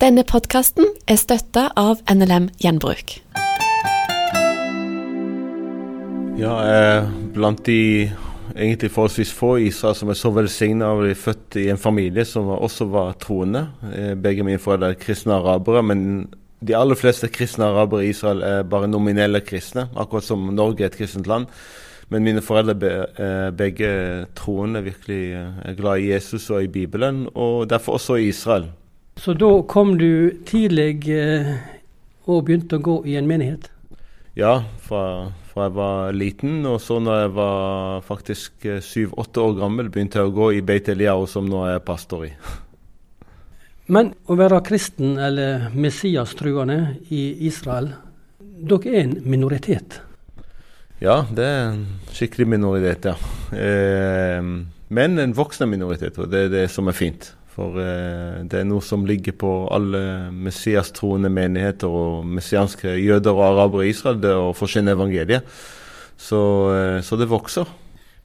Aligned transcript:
Denne 0.00 0.22
podkasten 0.24 0.86
er 1.12 1.18
støtta 1.20 1.66
av 1.76 1.98
NLM 2.08 2.46
Gjenbruk. 2.62 3.18
Ja, 6.40 6.54
er 6.64 7.10
blant 7.34 7.60
de 7.66 8.08
egentlig 8.54 8.88
forholdsvis 8.94 9.34
få 9.36 9.50
i 9.60 9.66
Israel 9.68 9.98
som 9.98 10.08
er 10.08 10.16
så 10.16 10.32
velsigna 10.32 10.88
å 10.94 11.02
bli 11.02 11.12
født 11.12 11.60
i 11.60 11.66
en 11.74 11.82
familie 11.82 12.24
som 12.24 12.48
også 12.48 12.88
var 12.88 13.12
troende. 13.20 13.66
Eh, 13.92 14.14
begge 14.16 14.48
mine 14.48 14.62
foreldre 14.62 14.94
er 14.94 15.02
kristne 15.04 15.36
arabere, 15.36 15.84
men 15.84 16.02
de 16.64 16.78
aller 16.80 16.96
fleste 16.96 17.28
kristne 17.28 17.68
arabere 17.68 18.08
i 18.08 18.14
Israel 18.14 18.40
er 18.40 18.64
bare 18.72 18.88
nominelle 18.88 19.44
kristne, 19.44 19.90
akkurat 20.00 20.24
som 20.24 20.48
Norge 20.48 20.86
er 20.86 20.94
et 20.94 20.96
kristent 20.96 21.28
land. 21.28 21.52
Men 22.08 22.24
mine 22.24 22.40
foreldre 22.40 22.96
er 23.20 23.52
begge 23.52 23.94
troende, 24.32 24.80
virkelig 24.88 25.22
eh, 25.36 25.64
er 25.68 25.76
glad 25.76 26.00
i 26.00 26.14
Jesus 26.14 26.48
og 26.48 26.64
i 26.64 26.72
Bibelen, 26.72 27.26
og 27.36 27.68
derfor 27.68 28.00
også 28.00 28.16
i 28.16 28.32
Israel. 28.32 28.70
Så 29.20 29.34
da 29.36 29.62
kom 29.68 29.98
du 29.98 30.32
tidlig 30.48 31.10
eh, 31.12 31.50
og 32.24 32.46
begynte 32.46 32.78
å 32.78 32.84
gå 32.84 32.94
i 33.10 33.18
en 33.20 33.26
menighet? 33.28 33.66
Ja, 34.38 34.62
fra, 34.80 35.28
fra 35.50 35.66
jeg 35.66 35.74
var 35.76 36.14
liten. 36.16 36.54
Og 36.64 36.78
så 36.80 36.96
når 37.04 37.18
jeg 37.18 37.32
var 37.36 38.06
faktisk 38.06 38.64
eh, 38.64 38.78
syv-åtte 38.80 39.42
år 39.44 39.58
gammel, 39.58 39.90
begynte 39.92 40.22
jeg 40.22 40.30
å 40.30 40.32
gå 40.38 40.46
i 40.56 40.62
Beit 40.64 40.88
Eliao, 40.88 41.26
som 41.28 41.50
nå 41.50 41.66
er 41.66 41.74
jeg 41.74 41.82
pastor 41.90 42.24
i. 42.30 42.30
Men 43.92 44.14
å 44.24 44.38
være 44.40 44.62
kristen 44.64 45.18
eller 45.20 45.66
messiastruende 45.74 46.78
i 47.12 47.24
Israel, 47.50 47.90
dere 48.40 48.94
er 48.94 49.02
en 49.02 49.12
minoritet? 49.28 49.98
Ja, 51.04 51.26
det 51.28 51.44
er 51.44 51.60
en 51.74 51.84
skikkelig 52.16 52.48
minoritet, 52.54 53.10
ja. 53.12 53.18
Eh, 53.52 54.48
men 54.88 55.20
en 55.20 55.36
voksende 55.36 55.68
minoritet, 55.74 56.16
og 56.16 56.32
det 56.32 56.46
er 56.46 56.50
det 56.56 56.64
som 56.72 56.88
er 56.88 56.96
fint. 56.96 57.34
For 57.60 57.76
eh, 57.76 58.40
det 58.48 58.62
er 58.62 58.68
noe 58.68 58.80
som 58.84 59.04
ligger 59.08 59.36
på 59.36 59.50
alle 59.74 60.00
messias-troende 60.32 61.28
menigheter 61.32 61.92
og 61.92 62.24
messianske 62.24 62.94
jøder 62.96 63.36
og 63.36 63.44
arabere 63.50 63.84
i 63.84 63.92
Israel, 63.92 64.20
det 64.22 64.32
å 64.32 64.54
forsyne 64.56 64.96
evangeliet. 64.96 65.44
Så, 66.20 66.40
eh, 66.72 66.96
så, 67.04 67.18
det 67.20 67.28
vokser. 67.28 67.68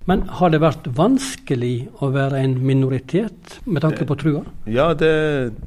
Men 0.07 0.23
har 0.39 0.53
det 0.53 0.61
vært 0.63 0.87
vanskelig 0.95 1.89
å 2.05 2.11
være 2.13 2.39
en 2.45 2.55
minoritet 2.63 3.59
med 3.65 3.83
tanke 3.83 4.07
på 4.07 4.17
trua? 4.21 4.45
Ja, 4.69 4.93
det, 4.93 5.11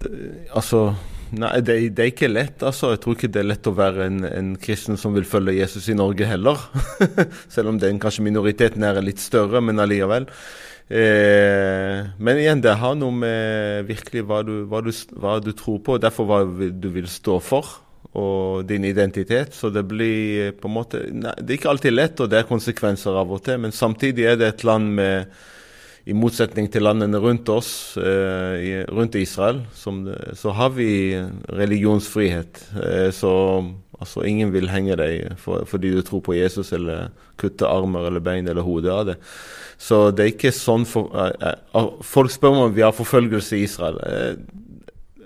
det 0.01 0.13
Altså 0.57 0.93
Nei, 1.29 1.59
det, 1.61 1.75
det, 1.93 2.01
er 2.01 2.09
ikke 2.09 2.31
lett. 2.31 2.63
altså. 2.65 2.95
Jeg 2.95 3.03
tror 3.05 3.17
ikke 3.19 3.29
det 3.35 3.43
er 3.43 3.51
lett 3.51 3.67
å 3.69 3.75
være 3.77 4.07
en, 4.09 4.23
en 4.25 4.55
kristen 4.57 4.97
som 4.97 5.13
vil 5.13 5.27
følge 5.29 5.59
Jesus 5.59 5.91
i 5.93 5.97
Norge 5.99 6.25
heller. 6.25 6.63
Selv 7.53 7.75
om 7.75 7.81
den 7.83 8.01
kanskje 8.01 8.25
minoriteten 8.25 8.87
er 8.89 9.03
litt 9.05 9.21
større, 9.21 9.61
men 9.61 9.83
allikevel. 9.83 10.25
Eh, 10.89 12.07
men 12.17 12.39
igjen, 12.41 12.63
det 12.65 12.79
har 12.81 12.97
noe 12.97 13.13
med 13.13 13.89
virkelig 13.91 14.25
hva 14.25 14.41
du, 14.47 14.63
hva 14.71 14.81
du, 14.85 14.89
hva 15.21 15.37
du 15.45 15.53
tror 15.57 15.83
på, 15.85 15.99
og 15.99 16.03
derfor 16.05 16.29
hva 16.29 16.41
du 16.49 16.89
vil 16.95 17.09
stå 17.13 17.37
for, 17.45 17.77
og 18.17 18.65
din 18.69 18.87
identitet. 18.89 19.53
Så 19.55 19.69
det 19.75 19.85
blir 19.89 20.57
på 20.59 20.71
en 20.71 20.77
måte 20.79 21.05
nei, 21.13 21.35
Det 21.43 21.55
er 21.55 21.61
ikke 21.61 21.75
alltid 21.75 21.95
lett, 21.95 22.25
og 22.25 22.33
det 22.33 22.41
er 22.41 22.49
konsekvenser 22.49 23.21
av 23.21 23.37
og 23.37 23.45
til, 23.45 23.61
men 23.61 23.77
samtidig 23.77 24.31
er 24.31 24.41
det 24.41 24.53
et 24.55 24.67
land 24.69 24.97
med 24.97 25.39
i 26.09 26.15
motsetning 26.17 26.71
til 26.73 26.87
landene 26.87 27.21
rundt 27.21 27.51
oss, 27.53 27.99
eh, 28.01 28.81
rundt 28.89 29.19
Israel, 29.21 29.61
som, 29.77 30.07
så 30.33 30.55
har 30.57 30.71
vi 30.73 31.13
religionsfrihet. 31.53 32.63
Eh, 32.81 33.11
så 33.13 33.33
altså, 33.99 34.25
ingen 34.27 34.53
vil 34.55 34.71
henge 34.73 34.97
deg 34.99 35.39
for, 35.41 35.65
fordi 35.69 35.93
du 35.95 36.03
tror 36.07 36.23
på 36.25 36.37
Jesus, 36.37 36.73
eller 36.77 37.11
kutte 37.41 37.69
armer 37.69 38.09
eller 38.09 38.25
bein 38.25 38.49
eller 38.49 38.67
hodet 38.67 38.95
av 38.95 39.05
det. 39.11 39.19
Så 39.79 40.09
det 40.11 40.25
er 40.25 40.33
ikke 40.33 40.55
sånn 40.55 40.87
for, 40.89 41.13
uh, 41.15 41.93
Folk 42.03 42.33
spør 42.35 42.55
meg 42.55 42.65
om 42.69 42.75
vi 42.79 42.87
har 42.87 42.97
forfølgelse 42.97 43.59
i 43.59 43.67
Israel. 43.69 44.01
Uh, 44.03 44.59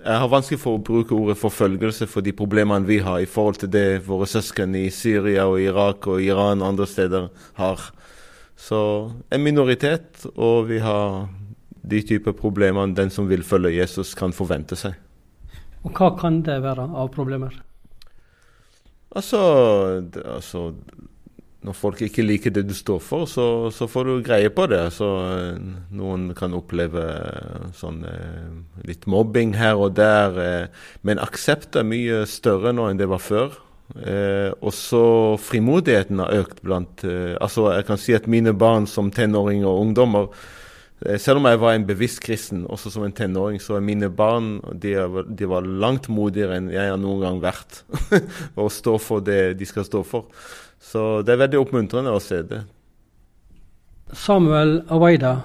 jeg 0.03 0.19
har 0.19 0.27
vanskelig 0.27 0.59
for 0.59 0.77
å 0.77 0.83
bruke 0.83 1.15
ordet 1.15 1.39
forfølgelse 1.39 2.09
for 2.11 2.25
de 2.25 2.33
problemene 2.35 2.83
vi 2.85 2.99
har 3.05 3.21
i 3.23 3.29
forhold 3.29 3.61
til 3.61 3.71
det 3.71 4.03
våre 4.07 4.27
søsken 4.27 4.75
i 4.75 4.89
Syria 4.91 5.45
og 5.47 5.61
Irak 5.63 6.09
og 6.11 6.19
Iran 6.21 6.61
og 6.61 6.73
andre 6.73 6.87
steder 6.91 7.29
har. 7.59 7.85
Så 8.59 8.79
en 9.31 9.43
minoritet, 9.43 10.25
og 10.35 10.67
vi 10.69 10.81
har 10.83 11.29
de 11.83 12.01
typer 12.03 12.35
problemer 12.35 12.91
den 12.95 13.11
som 13.11 13.29
vil 13.31 13.43
følge 13.47 13.77
Jesus, 13.77 14.13
kan 14.15 14.35
forvente 14.35 14.75
seg. 14.79 14.99
Og 15.83 15.91
hva 15.95 16.13
kan 16.19 16.41
det 16.43 16.61
være 16.63 16.85
av 16.95 17.09
problemer? 17.15 17.55
Altså, 19.13 19.39
altså 20.25 20.71
når 21.63 21.75
folk 21.77 22.01
ikke 22.03 22.25
liker 22.25 22.51
det 22.51 22.65
du 22.67 22.73
står 22.75 22.99
for, 23.03 23.27
så, 23.29 23.45
så 23.71 23.87
får 23.87 24.07
du 24.07 24.13
greie 24.25 24.51
på 24.51 24.65
det. 24.67 24.81
Så 24.95 25.09
eh, 25.31 25.59
noen 25.95 26.31
kan 26.35 26.55
oppleve 26.57 27.03
sånn 27.77 28.01
eh, 28.09 28.49
litt 28.87 29.07
mobbing 29.07 29.55
her 29.55 29.79
og 29.79 29.95
der. 29.99 30.39
Eh, 30.43 30.89
men 31.07 31.21
aksept 31.23 31.79
er 31.79 31.87
mye 31.87 32.23
større 32.29 32.73
nå 32.75 32.89
enn 32.89 32.99
det 32.99 33.07
var 33.11 33.23
før. 33.23 33.55
Eh, 33.95 34.49
og 34.59 34.73
så 34.75 35.05
frimodigheten 35.43 36.19
har 36.23 36.35
økt 36.39 36.61
blant 36.65 37.03
eh, 37.05 37.35
Altså, 37.35 37.67
jeg 37.75 37.87
kan 37.87 37.99
si 37.99 38.15
at 38.15 38.29
mine 38.31 38.55
barn 38.55 38.87
som 38.89 39.11
tenåringer 39.13 39.67
og 39.69 39.87
ungdommer 39.87 40.29
eh, 40.31 40.51
selv 41.19 41.41
om 41.41 41.47
jeg 41.49 41.59
var 41.59 41.75
en 41.75 41.87
bevisst 41.87 42.21
kristen, 42.23 42.65
også 42.71 42.91
som 42.93 43.03
en 43.03 43.15
tenåring, 43.15 43.59
så 43.61 43.75
er 43.77 43.83
mine 43.83 44.07
barn 44.13 44.57
de, 44.71 44.93
de 45.27 45.49
var 45.49 45.65
langt 45.65 46.07
modigere 46.07 46.59
enn 46.59 46.69
jeg 46.71 46.93
har 46.93 46.99
noen 47.01 47.25
gang 47.25 47.41
vært. 47.43 47.81
å 48.61 48.69
stå 48.71 48.95
for 49.01 49.25
det 49.25 49.57
de 49.59 49.67
skal 49.67 49.87
stå 49.87 50.03
for. 50.07 50.29
Så 50.83 51.23
det 51.25 51.35
er 51.35 51.43
veldig 51.45 51.59
oppmuntrende 51.63 52.13
å 52.13 52.21
se 52.23 52.41
det. 52.47 52.61
Samuel 54.13 54.83
Awaida, 54.93 55.37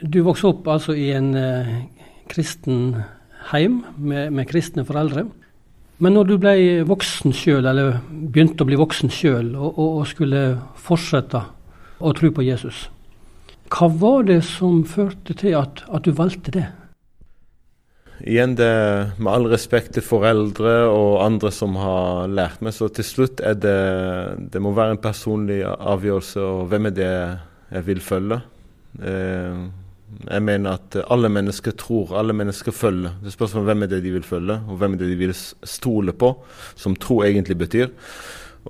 du 0.00 0.20
vokste 0.26 0.52
opp 0.52 0.68
altså 0.70 0.94
i 0.96 1.08
en 1.16 1.32
eh, 1.38 1.72
kristen 2.30 3.00
heim 3.50 3.82
med, 3.96 4.32
med, 4.32 4.46
kristne 4.48 4.84
foreldre. 4.86 5.26
Men 6.02 6.16
når 6.16 6.28
du 6.28 6.34
ble 6.42 6.54
voksen 6.88 7.34
sjøl, 7.36 7.66
eller 7.70 7.98
begynte 8.08 8.64
å 8.64 8.68
bli 8.68 8.78
voksen 8.78 9.12
sjøl, 9.12 9.52
og, 9.54 9.78
og, 9.78 9.88
og, 10.00 10.06
skulle 10.10 10.42
fortsette 10.80 11.42
å 12.04 12.12
tro 12.16 12.30
på 12.34 12.44
Jesus, 12.46 12.88
hva 13.74 13.90
var 13.90 14.26
det 14.28 14.40
som 14.46 14.84
førte 14.86 15.34
til 15.34 15.56
at, 15.58 15.82
at 15.90 16.06
du 16.06 16.14
valgte 16.14 16.54
det? 16.54 16.66
igjen 18.24 18.54
det 18.56 18.70
med 19.18 19.30
all 19.32 19.46
respekt 19.50 19.94
til 19.96 20.04
foreldre 20.04 20.74
og 20.88 21.22
andre 21.24 21.50
som 21.52 21.76
har 21.76 22.30
lært 22.30 22.62
meg, 22.64 22.74
så 22.76 22.88
til 22.88 23.06
slutt 23.06 23.42
er 23.44 23.56
det 23.58 23.78
Det 24.52 24.62
må 24.62 24.72
være 24.74 24.96
en 24.96 25.02
personlig 25.02 25.62
avgjørelse, 25.64 26.40
og 26.40 26.68
hvem 26.70 26.90
er 26.90 26.94
det 26.94 27.14
jeg 27.74 27.86
vil 27.86 28.00
følge? 28.00 28.40
Eh, 29.02 29.64
jeg 30.30 30.42
mener 30.46 30.78
at 30.78 30.96
alle 31.10 31.28
mennesker 31.28 31.74
tror, 31.74 32.14
alle 32.18 32.32
mennesker 32.32 32.72
følger. 32.72 33.16
Det 33.24 33.32
spørs 33.32 33.54
om 33.58 33.64
hvem 33.66 33.82
er 33.82 33.90
det 33.90 34.02
de 34.04 34.12
vil 34.14 34.22
følge, 34.22 34.60
og 34.68 34.78
hvem 34.78 34.94
er 34.94 35.02
det 35.02 35.10
de 35.10 35.18
vil 35.18 35.34
stole 35.34 36.12
på, 36.12 36.30
som 36.76 36.94
tro 36.94 37.22
egentlig 37.24 37.58
betyr. 37.58 37.88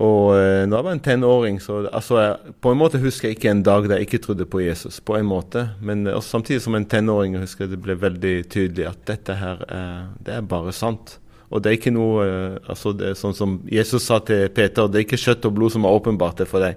Og 0.03 0.35
eh, 0.35 0.65
da 0.67 0.81
jeg 0.81 0.97
en 0.97 1.03
tenåring, 1.03 1.61
så 1.63 1.85
altså, 1.87 2.19
jeg, 2.19 2.55
på 2.63 2.73
en 2.73 2.81
måte 2.81 2.99
husker 2.99 3.29
jeg 3.29 3.39
ikke 3.39 3.53
en 3.53 3.63
dag 3.67 3.87
der 3.87 4.01
jeg 4.01 4.09
ikke 4.09 4.25
trodde 4.25 4.47
på 4.51 4.65
Jesus. 4.65 5.01
på 5.01 5.17
en 5.17 5.27
måte, 5.27 5.69
Men 5.81 6.07
også, 6.07 6.31
samtidig 6.31 6.63
som 6.63 6.75
en 6.75 6.87
tenåring 6.87 7.39
husker 7.39 7.65
jeg 7.65 7.77
det 7.77 7.83
ble 7.83 7.95
veldig 7.95 8.35
tydelig 8.51 8.89
at 8.91 9.07
dette 9.07 9.39
her 9.39 9.63
er, 9.69 10.09
det 10.19 10.35
er 10.35 10.41
bare 10.43 10.73
sant. 10.73 11.19
Og 11.51 11.63
det 11.63 11.71
er 11.71 11.79
ikke 11.79 11.95
noe 11.95 12.27
eh, 12.27 12.59
altså 12.67 12.93
det 12.93 13.13
er 13.13 13.15
sånn 13.15 13.39
som 13.39 13.61
Jesus 13.71 14.03
sa 14.03 14.19
til 14.19 14.49
Peter, 14.51 14.89
det 14.89 14.99
er 14.99 15.07
ikke 15.07 15.21
kjøtt 15.21 15.47
og 15.47 15.55
blod 15.55 15.77
som 15.77 15.87
har 15.87 15.95
åpenbart 15.95 16.43
det 16.43 16.51
for 16.51 16.65
deg. 16.65 16.75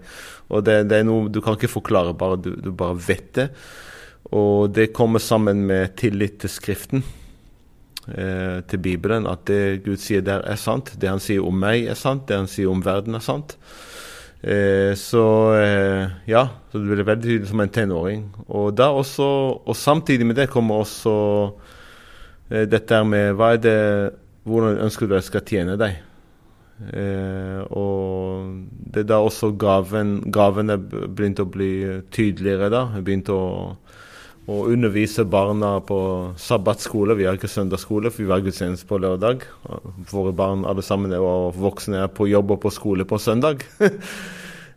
Og 0.53 0.61
det, 0.63 0.83
det 0.91 1.01
er 1.01 1.07
noe 1.07 1.31
du 1.33 1.41
kan 1.41 1.57
ikke 1.57 1.73
forklare, 1.73 2.13
bare 2.13 2.37
du, 2.37 2.53
du 2.53 2.69
bare 2.69 2.99
vet 3.01 3.33
det. 3.33 3.49
Og 4.29 4.69
det 4.75 4.91
kommer 4.93 5.23
sammen 5.23 5.65
med 5.65 5.95
tillit 5.97 6.37
til 6.43 6.51
Skriften 6.51 7.01
eh, 8.15 8.63
til 8.69 8.81
Bibelen 8.83 9.27
at 9.27 9.45
det 9.49 9.83
Gud 9.85 10.01
sier 10.03 10.23
der, 10.25 10.45
er 10.45 10.59
sant. 10.59 10.93
Det 10.99 11.09
han 11.09 11.23
sier 11.23 11.45
om 11.45 11.55
meg, 11.57 11.87
er 11.89 11.99
sant. 11.99 12.27
Det 12.29 12.37
han 12.37 12.49
sier 12.51 12.71
om 12.71 12.83
verden, 12.85 13.17
er 13.17 13.25
sant. 13.25 13.57
Eh, 14.41 14.93
så 14.99 15.25
eh, 15.57 16.09
ja, 16.29 16.43
så 16.71 16.77
det 16.79 16.91
blir 16.91 17.07
veldig 17.07 17.25
tydelig 17.25 17.49
som 17.49 17.63
en 17.63 17.73
tenåring. 17.73 18.25
Og, 18.47 18.71
da 18.77 18.91
også, 18.93 19.27
og 19.65 19.75
samtidig 19.75 20.27
med 20.29 20.37
det 20.37 20.49
kommer 20.53 20.83
også 20.85 21.15
eh, 22.51 22.67
dette 22.69 23.01
med 23.03 23.33
hva 23.37 23.55
er 23.55 23.63
det, 23.63 23.79
hvordan 24.47 24.83
ønsker 24.85 25.07
du 25.07 25.17
jeg 25.17 25.27
skal 25.27 25.47
tjene 25.47 25.79
deg? 25.79 25.97
Eh, 26.77 27.61
og 27.73 28.53
det 28.93 29.01
er 29.01 29.09
da 29.09 29.23
også 29.25 29.55
gaven, 29.57 30.19
gavene 30.33 30.77
begynte 30.77 31.47
å 31.47 31.49
bli 31.49 31.71
tydeligere. 32.13 32.69
da, 32.69 32.85
begynte 33.01 33.33
å 33.33 33.47
og 34.47 34.69
undervise 34.71 35.25
barna 35.27 35.73
på 35.83 35.99
sabbatskole. 36.39 37.17
Vi 37.19 37.25
har 37.27 37.35
ikke 37.35 37.51
søndagsskole, 37.51 38.11
for 38.13 38.23
vi 38.23 38.31
har 38.31 38.43
gudstjeneste 38.45 38.87
på 38.87 38.99
lørdag. 39.03 39.43
Våre 40.07 40.31
barn 40.35 40.63
alle 40.67 40.83
sammen 40.85 41.11
og 41.19 41.57
voksne 41.59 42.05
er 42.05 42.13
på 42.15 42.29
jobb 42.31 42.55
og 42.55 42.61
på 42.63 42.71
skole 42.73 43.07
på 43.07 43.19
søndag. 43.21 43.65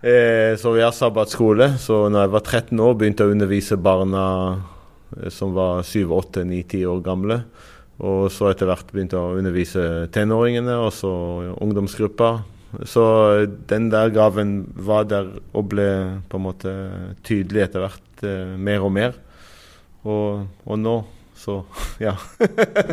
Eh, 0.01 0.57
så 0.57 0.71
vi 0.73 0.81
har 0.81 0.95
sabbatskole. 0.97 1.75
Så 1.77 2.07
når 2.09 2.23
jeg 2.23 2.31
var 2.33 2.41
13 2.41 2.81
år, 2.81 2.95
begynte 2.97 3.21
jeg 3.21 3.29
å 3.29 3.35
undervise 3.35 3.77
barna 3.77 4.23
eh, 5.13 5.27
som 5.29 5.53
var 5.53 5.83
7, 5.85 6.07
8, 6.09 6.47
9, 6.49 6.63
10 6.65 6.87
år 6.89 7.03
gamle. 7.05 7.37
Og 8.01 8.31
så 8.33 8.49
etter 8.49 8.71
hvert 8.71 8.89
begynte 8.95 9.19
jeg 9.19 9.21
å 9.21 9.37
undervise 9.43 9.85
tenåringene, 10.17 10.79
og 10.87 10.89
så 10.97 11.13
ungdomsgruppa. 11.53 12.31
Så 12.89 13.05
den 13.69 13.91
der 13.93 14.09
gaven 14.15 14.63
var 14.73 15.05
der 15.11 15.29
og 15.53 15.69
ble 15.69 15.91
på 16.33 16.41
en 16.41 16.47
måte 16.49 16.73
tydelig 17.29 17.67
etter 17.67 17.85
hvert, 17.85 18.25
eh, 18.25 18.57
mer 18.57 18.89
og 18.89 18.97
mer. 18.97 19.21
Og, 20.05 20.47
og, 20.65 20.79
nå 20.79 21.03
Så 21.35 21.63
ja. 22.07 22.15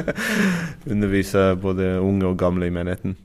Underviser 0.91 1.55
både 1.55 1.97
unge 1.99 2.27
og 2.27 2.37
gamle 2.39 2.67
i 2.67 2.73
menigheten. 2.73 3.17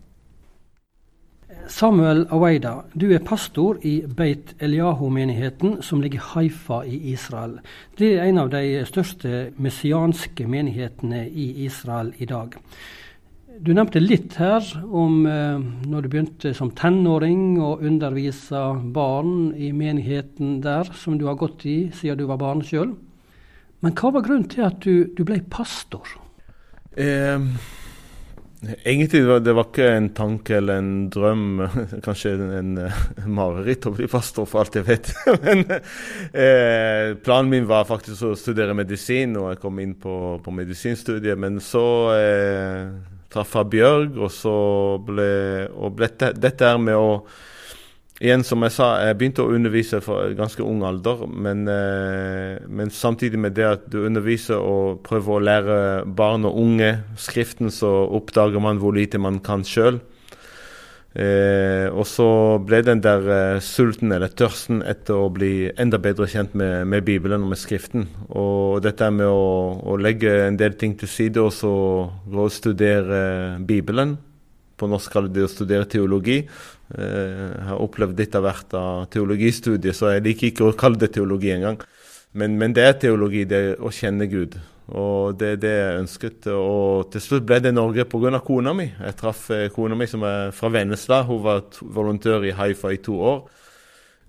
Samuel 1.71 2.27
Aweida, 2.35 2.83
du 2.99 3.07
er 3.15 3.23
pastor 3.23 3.79
i 3.87 4.03
Beit 4.03 4.51
Eliahu-menigheten 4.61 5.77
som 5.83 6.03
ligger 6.03 6.19
i 6.19 6.25
Haifa 6.33 6.81
i 6.85 6.99
Israel. 7.13 7.61
Det 7.99 8.17
er 8.17 8.27
en 8.27 8.41
av 8.43 8.51
de 8.51 8.83
største 8.89 9.53
messianske 9.63 10.47
menighetene 10.51 11.23
i 11.29 11.65
Israel 11.65 12.11
i 12.19 12.27
dag. 12.27 12.59
Du 13.63 13.71
nevnte 13.77 14.03
litt 14.03 14.35
her 14.41 14.65
om 14.91 15.23
eh, 15.29 15.63
når 15.87 16.03
du 16.03 16.11
begynte 16.11 16.51
som 16.57 16.73
tenåring 16.75 17.61
å 17.63 17.77
undervise 17.79 18.63
barn 18.95 19.53
i 19.55 19.71
menigheten 19.77 20.57
der, 20.65 20.91
som 20.99 21.15
du 21.21 21.29
har 21.29 21.39
gått 21.39 21.63
i 21.71 21.77
siden 21.95 22.19
du 22.19 22.27
var 22.27 22.41
barn 22.43 22.65
sjøl. 22.67 22.97
Men 23.83 23.95
hva 23.99 24.13
var 24.15 24.27
grunnen 24.27 24.51
til 24.51 24.67
at 24.67 24.83
du, 24.85 25.09
du 25.17 25.25
ble 25.27 25.41
pastor? 25.51 26.07
Eh, 26.95 27.47
egentlig 28.85 29.23
var 29.27 29.41
det 29.43 29.55
var 29.59 29.69
ikke 29.71 29.89
en 29.97 30.09
tanke 30.15 30.57
eller 30.61 30.79
en 30.79 30.93
drøm, 31.11 31.63
kanskje 32.07 32.35
en, 32.37 32.53
en, 32.61 32.73
en 32.85 33.33
mareritt 33.35 33.89
å 33.91 33.95
bli 33.97 34.07
pastor, 34.11 34.47
for 34.47 34.63
alt 34.63 34.79
jeg 34.79 34.87
vet. 34.87 35.11
Men 35.45 35.65
eh, 35.73 37.15
planen 37.25 37.51
min 37.51 37.67
var 37.71 37.89
faktisk 37.91 38.29
å 38.31 38.35
studere 38.39 38.77
medisin, 38.79 39.35
og 39.41 39.51
jeg 39.53 39.63
kom 39.65 39.83
inn 39.83 39.97
på, 39.99 40.17
på 40.45 40.55
medisinstudiet. 40.55 41.41
Men 41.41 41.59
så 41.65 41.87
eh, 42.15 42.93
traff 43.33 43.57
jeg 43.59 43.73
Bjørg, 43.75 44.21
og 44.21 44.31
så 44.35 44.59
ble, 45.03 45.33
og 45.75 45.99
ble 45.99 46.13
dette 46.39 46.71
her 46.71 46.79
med 46.83 47.01
å 47.01 47.17
Igjen, 48.23 48.45
som 48.47 48.63
jeg 48.63 48.71
sa, 48.71 48.89
jeg 49.03 49.17
begynte 49.19 49.43
å 49.43 49.51
undervise 49.51 49.99
fra 50.05 50.29
ganske 50.39 50.63
ung 50.63 50.85
alder. 50.87 51.25
Men, 51.27 51.65
eh, 51.67 52.63
men, 52.69 52.91
samtidig 52.95 53.39
med 53.39 53.57
det 53.59 53.67
at 53.67 53.91
du 53.91 54.05
underviser 54.07 54.63
og 54.63 55.03
prøver 55.03 55.35
å 55.35 55.43
lære 55.43 55.79
barn 56.07 56.47
og 56.47 56.55
unge 56.55 56.93
Skriften, 57.19 57.73
så 57.75 57.91
oppdager 58.15 58.63
man 58.63 58.79
hvor 58.79 58.95
lite 58.95 59.19
man 59.19 59.41
kan 59.41 59.67
sjøl. 59.67 59.99
Eh, 61.13 61.91
og 61.93 62.07
så 62.09 62.57
ble 62.65 62.79
den 62.87 63.03
der 63.05 63.27
eh, 63.29 63.61
sulten 63.61 64.15
eller 64.15 64.31
tørsten 64.33 64.81
etter 64.87 65.19
å 65.19 65.29
bli 65.29 65.69
enda 65.77 65.99
bedre 66.01 66.25
kjent 66.25 66.55
med, 66.57 66.87
med 66.89 67.05
Bibelen 67.05 67.43
og 67.43 67.53
med 67.53 67.61
Skriften. 67.61 68.07
Og 68.31 68.81
dette 68.87 69.11
med 69.11 69.27
å, 69.27 69.83
å, 69.83 69.99
legge 70.01 70.47
en 70.47 70.57
del 70.57 70.79
ting 70.79 70.95
til 70.97 71.11
side 71.11 71.43
og 71.43 71.53
så 71.53 71.75
gå 72.31 72.47
og 72.47 72.55
studere 72.55 73.59
Bibelen. 73.61 74.17
På 74.83 74.91
norsk 74.91 75.15
kaller 75.15 75.31
det 75.31 75.47
å 75.47 75.51
studere 75.51 75.87
teologi. 75.87 76.41
Eh, 76.43 77.03
jeg 77.07 77.67
har 77.69 77.83
opplevd 77.85 78.19
litt 78.19 78.35
av 78.35 78.49
hvert 78.49 78.75
av 78.75 79.05
teologistudiet, 79.15 79.95
så 79.95 80.11
jeg 80.17 80.25
liker 80.27 80.51
ikke 80.51 80.67
å 80.67 80.75
kalle 80.79 80.99
det 80.99 81.13
teologi 81.15 81.53
engang. 81.55 81.79
Men, 82.35 82.57
men 82.59 82.75
det 82.75 82.87
er 82.89 82.99
teologi, 82.99 83.45
det 83.47 83.61
er 83.63 83.79
å 83.79 83.93
kjenne 83.95 84.27
Gud. 84.27 84.57
Og 84.91 85.39
det 85.39 85.55
er 85.55 85.61
det 85.63 85.73
jeg 85.77 86.01
ønsket. 86.01 86.49
Og 86.51 87.13
til 87.15 87.23
slutt 87.23 87.47
ble 87.47 87.61
det 87.63 87.75
Norge 87.77 88.09
pga. 88.11 88.41
kona 88.43 88.75
mi. 88.75 88.89
Jeg 88.91 89.19
traff 89.21 89.51
eh, 89.55 89.69
kona 89.71 89.95
mi 89.95 90.09
som 90.11 90.25
er 90.27 90.51
fra 90.57 90.73
Vennesla. 90.73 91.23
Hun 91.29 91.43
var 91.45 91.63
volontør 91.81 92.45
i 92.49 92.57
Haifa 92.57 92.93
i 92.93 92.99
to 92.99 93.21
år. 93.21 93.45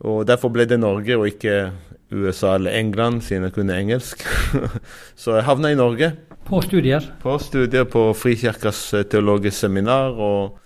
Og 0.04 0.26
derfor 0.28 0.54
ble 0.54 0.68
det 0.70 0.80
Norge 0.80 1.18
og 1.18 1.28
ikke 1.32 1.72
USA 2.14 2.56
eller 2.56 2.76
England, 2.78 3.24
siden 3.26 3.48
jeg 3.48 3.56
kunne 3.58 3.78
engelsk. 3.78 4.24
Så 5.22 5.38
jeg 5.38 5.48
havna 5.48 5.74
i 5.74 5.80
Norge. 5.80 6.14
På 6.48 6.62
studier? 6.64 7.06
På 7.24 7.38
studier 7.40 7.88
på 7.90 8.10
Frikirkas 8.18 8.86
eh, 8.94 9.08
teologiske 9.10 9.66
seminar. 9.66 10.14
og 10.18 10.60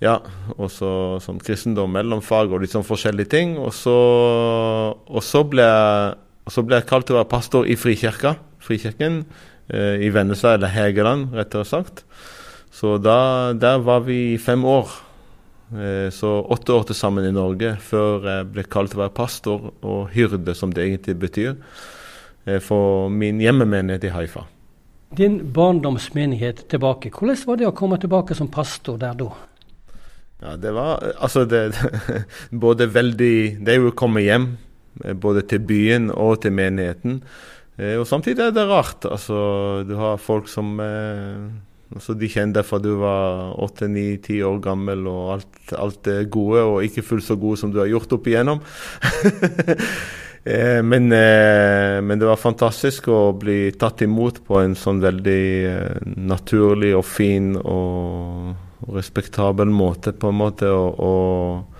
ja, 0.00 0.14
og 0.56 0.70
så 0.72 0.90
sånn 1.20 1.42
kristendom, 1.44 1.90
mellomfag 1.92 2.48
og 2.48 2.62
litt 2.62 2.72
sånn 2.72 2.86
forskjellige 2.86 3.32
ting. 3.34 3.56
Og 3.60 3.74
så, 3.76 3.96
og 4.96 5.24
så, 5.24 5.42
ble, 5.44 5.66
jeg, 5.66 6.14
og 6.48 6.54
så 6.54 6.64
ble 6.64 6.78
jeg 6.78 6.88
kalt 6.88 7.08
til 7.08 7.18
å 7.18 7.20
være 7.20 7.28
pastor 7.28 7.68
i 7.68 7.76
Frikirka. 7.76 8.32
Frikirken 8.64 9.22
eh, 9.68 10.00
i 10.00 10.08
Vennesla, 10.14 10.54
eller 10.56 10.72
Hegeland, 10.72 11.34
rettere 11.36 11.68
sagt. 11.68 12.06
Så 12.72 12.96
da, 13.02 13.52
der 13.52 13.84
var 13.84 14.06
vi 14.06 14.38
fem 14.40 14.64
år. 14.64 14.88
Eh, 15.70 16.10
så 16.10 16.28
åtte 16.42 16.72
år 16.72 16.88
til 16.88 16.98
sammen 16.98 17.26
i 17.28 17.34
Norge 17.34 17.76
før 17.84 18.24
jeg 18.26 18.46
ble 18.54 18.64
kalt 18.66 18.90
til 18.90 18.98
å 18.98 19.04
være 19.04 19.14
pastor 19.14 19.68
og 19.86 20.08
hyrde, 20.14 20.54
som 20.58 20.72
det 20.74 20.82
egentlig 20.82 21.14
betyr, 21.22 21.52
eh, 22.46 22.58
for 22.58 23.08
min 23.08 23.38
hjemmemenighet 23.42 24.08
i 24.08 24.14
Haifa. 24.16 24.46
Din 25.16 25.52
barndomsmenighet 25.54 26.64
tilbake, 26.70 27.10
hvordan 27.14 27.38
var 27.46 27.56
det 27.56 27.70
å 27.70 27.76
komme 27.76 28.00
tilbake 28.02 28.34
som 28.34 28.50
pastor 28.50 28.98
der 28.98 29.14
da? 29.14 29.30
Ja, 30.42 30.56
det 30.56 30.74
var 30.74 31.04
altså 31.20 31.44
det, 31.44 31.74
både 32.64 32.86
veldig 32.88 33.60
Det 33.60 33.74
er 33.74 33.78
jo 33.78 33.90
å 33.92 33.94
komme 33.94 34.24
hjem, 34.26 34.56
eh, 35.04 35.14
både 35.14 35.46
til 35.46 35.62
byen 35.62 36.10
og 36.10 36.42
til 36.42 36.52
menigheten. 36.52 37.22
Og 37.80 38.04
samtidig 38.04 38.42
er 38.44 38.50
det 38.52 38.66
rart. 38.68 39.06
Altså, 39.08 39.86
du 39.88 39.94
har 39.96 40.18
folk 40.20 40.50
som 40.52 40.74
eh, 40.84 41.48
altså, 41.94 42.14
De 42.18 42.30
kjente 42.30 42.60
deg 42.60 42.68
fra 42.68 42.80
du 42.82 42.92
var 43.00 43.54
åtte, 43.62 43.88
ni, 43.90 44.14
ti 44.22 44.40
år 44.46 44.60
gammel, 44.64 45.06
og 45.10 45.34
alt, 45.36 45.60
alt 45.76 46.00
det 46.06 46.30
gode, 46.32 46.64
og 46.64 46.86
ikke 46.86 47.06
fullt 47.06 47.26
så 47.26 47.38
gode 47.40 47.60
som 47.60 47.72
du 47.72 47.80
har 47.82 47.90
gjort 47.90 48.16
opp 48.16 48.30
igjennom. 48.30 48.62
eh, 50.54 50.80
men, 50.86 51.10
eh, 51.16 51.98
men, 52.04 52.16
det 52.20 52.28
var 52.28 52.40
fantastisk 52.40 53.10
å 53.12 53.20
bli 53.38 53.60
tatt 53.78 54.04
imot 54.06 54.42
på 54.46 54.60
en 54.62 54.76
sånn 54.78 55.02
veldig 55.02 55.44
eh, 55.70 56.10
naturlig 56.30 56.94
og 56.98 57.06
fin 57.08 57.54
og, 57.60 58.52
og, 58.80 58.94
respektabel 58.96 59.70
måte, 59.70 60.14
på 60.16 60.30
en 60.30 60.40
måte. 60.40 60.70
og, 60.70 61.00
og 61.00 61.78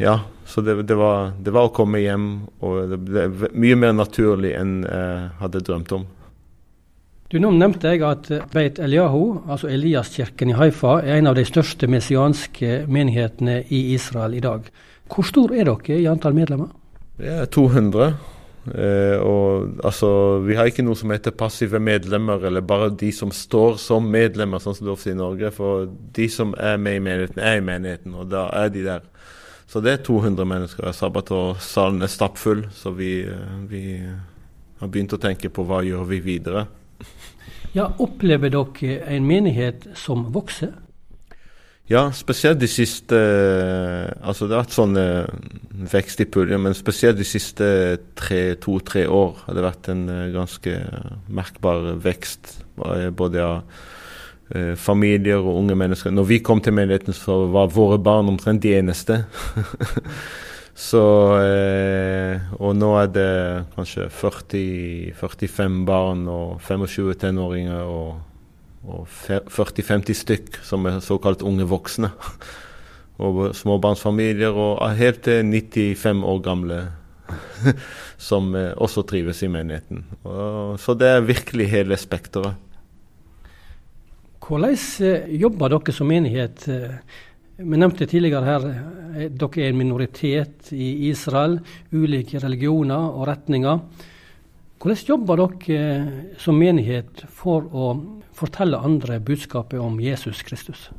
ja, 0.00 0.14
så 0.48 0.62
det, 0.64 0.74
det, 0.88 0.96
var, 0.96 1.34
det, 1.38 1.52
var, 1.52 1.68
å 1.68 1.74
komme 1.76 2.00
hjem, 2.00 2.24
og 2.64 2.88
det 2.90 2.96
ble 3.04 3.50
mye 3.52 3.76
mer 3.78 3.92
naturlig 3.94 4.54
enn 4.56 4.80
jeg 4.82 5.28
hadde 5.38 5.60
drømt 5.68 5.92
om. 5.94 6.06
Du 7.32 7.38
Nå 7.40 7.48
nevnte 7.56 7.88
jeg 7.94 8.02
at 8.04 8.26
Beit 8.52 8.76
Eliahu, 8.76 9.38
altså 9.48 9.70
Eliaskirken 9.72 10.50
i 10.52 10.56
Haifa, 10.58 10.98
er 11.00 11.16
en 11.16 11.30
av 11.30 11.36
de 11.38 11.46
største 11.48 11.88
messianske 11.88 12.82
menighetene 12.92 13.62
i 13.72 13.78
Israel 13.94 14.34
i 14.36 14.42
dag. 14.44 14.66
Hvor 15.08 15.24
stor 15.24 15.54
er 15.56 15.64
dere 15.64 15.96
i 15.96 16.10
antall 16.10 16.36
medlemmer? 16.36 16.68
Det 17.16 17.30
er 17.32 17.48
200. 17.48 18.10
Eh, 18.74 19.16
og 19.24 19.80
altså, 19.80 20.10
Vi 20.44 20.58
har 20.58 20.68
ikke 20.68 20.84
noe 20.84 20.98
som 21.00 21.08
heter 21.08 21.32
passive 21.32 21.80
medlemmer, 21.80 22.44
eller 22.50 22.60
bare 22.60 22.90
de 22.90 23.08
som 23.16 23.32
står 23.32 23.80
som 23.80 24.12
medlemmer, 24.12 24.60
sånn 24.60 24.76
som 24.76 24.90
det 24.90 24.92
ofte 24.92 25.14
i 25.14 25.16
Norge. 25.16 25.54
For 25.56 25.88
de 25.88 26.28
som 26.28 26.52
er 26.60 26.76
med 26.76 27.00
i 27.00 27.02
menigheten, 27.08 27.40
er 27.40 27.62
i 27.62 27.64
menigheten, 27.64 28.12
og 28.12 28.28
da 28.28 28.44
er 28.60 28.68
de 28.76 28.84
der. 28.90 29.08
Så 29.72 29.80
det 29.80 29.96
er 29.96 30.04
200 30.04 30.44
mennesker 30.44 30.92
sabbat, 30.92 31.32
og 31.32 31.64
salen 31.64 32.04
er 32.04 32.12
stappfull. 32.12 32.66
Så 32.76 32.92
vi, 32.92 33.22
eh, 33.24 33.58
vi, 33.72 33.86
har 34.84 34.88
begynt 34.92 35.16
å 35.16 35.22
tenke 35.24 35.48
på 35.48 35.64
hva 35.64 35.80
gjør 35.80 36.04
vi 36.12 36.20
videre. 36.20 36.68
Ja, 37.72 37.88
Opplever 38.02 38.52
dere 38.52 38.98
en 39.08 39.26
menighet 39.26 39.86
som 39.96 40.26
vokser? 40.34 40.74
Ja, 41.90 42.06
spesielt 42.14 42.60
de 42.60 42.68
siste 42.70 43.16
Altså 44.22 44.46
det 44.46 44.54
har 44.54 44.62
vært 44.62 44.76
sånn 44.76 44.98
vekst 45.92 46.22
i 46.22 46.28
puljen, 46.30 46.62
men 46.62 46.76
spesielt 46.76 47.18
de 47.18 47.26
siste 47.26 47.66
to-tre 48.62 49.06
år 49.08 49.42
har 49.46 49.56
det 49.56 49.64
vært 49.64 49.90
en 49.92 50.04
eh, 50.10 50.30
ganske 50.34 50.76
merkbar 51.32 51.96
vekst. 52.02 52.54
Både 52.76 53.42
av 53.42 53.82
eh, 54.54 54.74
familier 54.78 55.42
og 55.42 55.58
unge 55.64 55.76
mennesker. 55.78 56.14
Når 56.14 56.28
vi 56.28 56.40
kom 56.44 56.62
til 56.62 56.76
menigheten, 56.76 57.16
så 57.16 57.44
var 57.52 57.72
våre 57.74 57.98
barn 58.02 58.30
omtrent 58.32 58.62
de 58.62 58.76
eneste. 58.78 59.24
så 60.72 61.04
eh, 61.42 62.40
Og 62.56 62.76
nå 62.78 62.90
er 62.96 63.08
det 63.12 63.32
kanskje 63.74 64.08
40-45 64.08 65.82
barn 65.88 66.24
og 66.32 66.62
25 66.64 67.12
tenåringer 67.20 67.84
og, 67.84 68.22
og 68.88 69.04
40-50 69.28 70.16
stykk 70.22 70.60
som 70.64 70.88
er 70.88 71.02
såkalt 71.04 71.44
unge 71.44 71.68
voksne. 71.68 72.12
og 73.22 73.52
småbarnsfamilier 73.54 74.56
og 74.56 74.80
helt 74.98 75.22
til 75.26 75.44
95 75.44 76.24
år 76.26 76.40
gamle 76.42 76.80
som 78.30 78.54
eh, 78.56 78.72
også 78.72 79.04
trives 79.08 79.42
i 79.44 79.50
menigheten. 79.52 80.06
Og, 80.24 80.80
så 80.80 80.96
det 80.98 81.10
er 81.12 81.26
virkelig 81.28 81.68
hele 81.70 82.00
spekteret. 82.00 82.56
Hvordan 84.42 84.74
eh, 85.04 85.28
jobber 85.38 85.76
dere 85.76 85.94
som 85.94 86.08
menighet? 86.10 86.66
Eh, 87.58 87.64
vi 87.64 87.78
nevnte 87.78 88.06
tidligere 88.06 88.46
her 88.46 88.66
eh, 88.70 89.28
dere 89.28 89.64
er 89.64 89.72
en 89.72 89.78
minoritet 89.78 90.72
i 90.72 91.08
Israel. 91.10 91.58
Ulike 91.92 92.40
religioner 92.42 93.12
og 93.12 93.26
retninger. 93.28 93.82
Hvordan 94.82 95.04
jobber 95.08 95.44
dere 95.44 96.32
som 96.42 96.58
menighet 96.58 97.26
for 97.30 97.68
å 97.70 97.92
fortelle 98.34 98.80
andre 98.82 99.20
budskapet 99.20 99.78
om 99.78 100.00
Jesus 100.02 100.42
Kristus? 100.42 100.90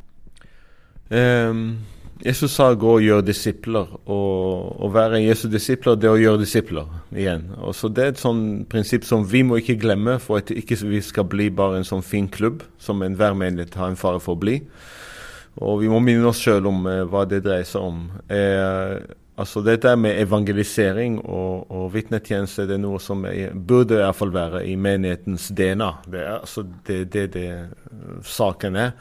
Um, 1.12 1.84
Jesus 2.24 2.52
sa 2.52 2.74
'gå 2.74 2.88
og 2.88 3.02
gjør 3.02 3.22
disipler', 3.22 4.00
og 4.08 4.80
å 4.80 4.88
være 4.94 5.26
Jesu 5.26 5.50
disipler 5.50 5.96
det 5.96 6.08
er 6.08 6.14
å 6.16 6.22
gjøre 6.22 6.40
disipler 6.40 6.86
igjen. 7.12 7.52
Og 7.58 7.76
så 7.76 7.90
Det 7.90 8.04
er 8.04 8.08
et 8.08 8.18
sånn 8.18 8.66
prinsipp 8.70 9.04
som 9.04 9.26
vi 9.26 9.44
må 9.44 9.58
ikke 9.58 9.82
glemme 9.82 10.20
for 10.20 10.38
at 10.38 10.52
ikke 10.52 10.78
vi 10.88 11.02
skal 11.02 11.26
bli 11.26 11.50
bare 11.50 11.78
en 11.78 11.84
sånn 11.84 12.04
fin 12.04 12.28
klubb 12.28 12.64
som 12.80 13.02
enhver 13.02 13.34
menighet 13.34 13.76
har 13.76 13.90
en 13.90 13.96
fare 13.96 14.20
for 14.20 14.36
å 14.36 14.40
bli. 14.40 14.62
Og 15.62 15.84
vi 15.84 15.90
må 15.92 16.00
minne 16.02 16.30
oss 16.32 16.42
sjøl 16.42 16.66
om 16.70 16.88
eh, 16.90 17.04
hva 17.10 17.26
det 17.30 17.44
dreier 17.46 17.68
seg 17.68 17.86
om. 17.86 18.08
Eh, 18.32 18.96
altså 19.38 19.62
dette 19.66 19.94
med 19.98 20.18
evangelisering 20.22 21.20
og, 21.22 21.70
og 21.74 21.92
vitnetjeneste 21.94 22.68
det 22.70 22.78
er 22.78 22.82
noe 22.84 23.02
som 23.02 23.26
er, 23.30 23.54
burde 23.54 24.02
fall 24.18 24.34
være 24.34 24.64
i 24.70 24.74
menighetens 24.80 25.52
DNA. 25.54 25.92
Det 26.08 26.24
er 26.24 26.34
altså 26.40 26.66
det, 26.88 27.04
det, 27.14 27.28
det 27.38 27.48
saken 28.30 28.82
er. 28.88 28.98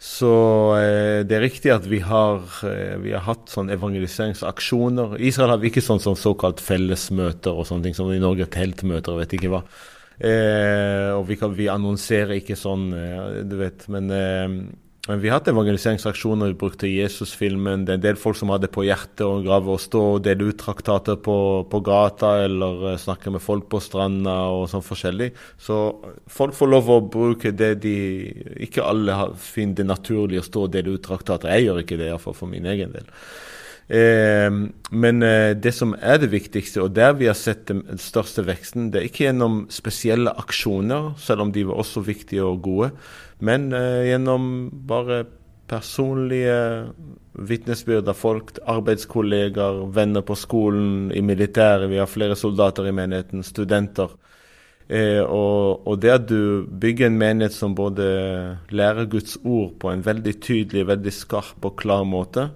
Så 0.00 0.32
eh, 0.78 1.20
det 1.28 1.36
er 1.36 1.42
riktig 1.44 1.74
at 1.74 1.84
vi 1.84 1.98
har, 2.00 2.40
eh, 2.64 2.96
vi 3.02 3.12
har 3.12 3.26
hatt 3.26 3.50
sånn 3.52 3.68
evangeliseringsaksjoner. 3.74 5.18
I 5.18 5.28
Israel 5.28 5.52
har 5.52 5.66
ikke 5.68 5.82
sånn, 5.84 6.00
sånn 6.00 6.16
såkalt 6.16 6.62
fellesmøter 6.64 7.52
og 7.52 7.68
sånne 7.68 7.88
ting, 7.90 7.98
som 7.98 8.08
i 8.14 8.22
Norge 8.22 8.48
teltmøter 8.48 9.12
og 9.12 9.20
vet 9.20 9.34
ikke 9.36 9.50
hva. 9.52 9.60
Eh, 10.20 11.10
og 11.12 11.26
vi, 11.28 11.36
kan, 11.40 11.52
vi, 11.56 11.68
annonserer 11.72 12.38
ikke 12.38 12.56
sånn, 12.56 12.88
eh, 12.96 13.42
du 13.44 13.58
vet. 13.60 13.84
Men 13.92 14.08
eh, 14.16 14.56
men 15.10 15.18
vi 15.20 15.28
har 15.28 15.40
hatt 15.40 15.48
evangeliseringsaksjoner. 15.50 16.52
Vi 16.52 16.58
brukte 16.60 16.86
Jesusfilmen. 16.86 17.82
Det 17.84 17.96
er 17.96 17.98
en 17.98 18.04
del 18.04 18.18
folk 18.20 18.38
som 18.38 18.52
hadde 18.54 18.70
på 18.70 18.84
hjertet 18.86 19.24
å 19.26 19.40
grave 19.42 19.72
og 19.74 19.82
stå 19.82 20.02
og 20.12 20.20
dele 20.22 20.52
ut 20.52 20.60
traktater 20.60 21.18
på, 21.18 21.34
på 21.66 21.80
gata 21.82 22.36
eller 22.44 22.84
uh, 22.92 22.98
snakke 23.00 23.32
med 23.34 23.42
folk 23.42 23.66
på 23.72 23.80
stranda 23.82 24.36
og 24.54 24.68
sånn 24.70 24.86
forskjellig. 24.86 25.32
Så 25.58 25.80
folk 26.30 26.54
får 26.54 26.70
lov 26.70 26.92
å 26.94 27.00
bruke 27.10 27.50
det 27.50 27.72
de 27.82 27.96
Ikke 28.62 28.86
alle 28.86 29.16
finner 29.42 29.80
det 29.80 29.88
naturlig 29.90 30.38
å 30.44 30.46
stå 30.46 30.68
og 30.68 30.74
dele 30.78 30.94
ut 30.94 31.02
traktater. 31.08 31.50
Jeg 31.56 31.66
gjør 31.66 31.82
ikke 31.82 31.98
det, 31.98 32.12
iallfall 32.12 32.38
for 32.38 32.54
min 32.54 32.70
egen 32.70 32.94
del. 32.94 33.10
Eh, 33.90 34.50
men 34.90 35.22
eh, 35.26 35.56
det 35.58 35.72
som 35.74 35.96
er 35.98 36.20
det 36.22 36.30
viktigste, 36.30 36.84
og 36.84 36.94
der 36.94 37.16
vi 37.18 37.26
har 37.26 37.38
sett 37.38 37.66
den 37.72 37.82
største 37.98 38.44
veksten, 38.46 38.92
det 38.92 39.00
er 39.00 39.08
ikke 39.08 39.26
gjennom 39.26 39.64
spesielle 39.72 40.34
aksjoner, 40.38 41.14
selv 41.18 41.46
om 41.46 41.50
de 41.54 41.66
var 41.66 41.82
også 41.82 42.04
viktige 42.06 42.46
og 42.46 42.62
gode, 42.62 42.92
men 43.42 43.72
eh, 43.74 44.12
gjennom 44.12 44.44
bare 44.86 45.24
personlige 45.70 46.54
vitnesbyrd 47.32 48.08
av 48.10 48.18
folk, 48.18 48.56
arbeidskolleger, 48.70 49.84
venner 49.94 50.24
på 50.26 50.34
skolen, 50.38 51.10
i 51.14 51.22
militæret. 51.22 51.90
Vi 51.90 52.00
har 52.00 52.10
flere 52.10 52.38
soldater 52.38 52.88
i 52.90 52.94
menigheten, 52.94 53.44
studenter. 53.46 54.10
Eh, 54.90 55.22
og, 55.22 55.86
og, 55.86 56.00
det 56.02 56.10
at 56.10 56.26
du 56.26 56.66
bygger 56.66 57.06
en 57.06 57.18
menighet 57.18 57.54
som 57.54 57.76
både 57.78 58.06
lærer 58.74 59.06
Guds 59.10 59.36
ord 59.44 59.76
på 59.82 59.92
en 59.92 60.02
veldig 60.02 60.34
tydelig, 60.42 60.88
veldig 60.90 61.14
skarp 61.14 61.70
og 61.70 61.76
klar 61.78 62.02
måte, 62.02 62.48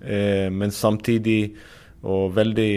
eh, 0.00 0.48
men 0.52 0.70
samtidig 0.70 1.54
og 2.02 2.36
veldig 2.36 2.74